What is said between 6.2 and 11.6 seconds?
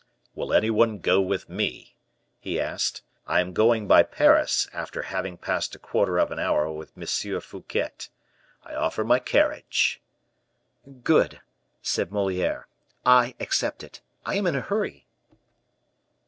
an hour with M. Fouquet. I offer my carriage." "Good,"